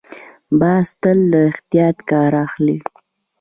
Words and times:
باز 0.59 0.87
تل 1.01 1.17
له 1.31 1.39
احتیاط 1.49 1.97
کار 2.09 2.31
اخلي 2.45 2.77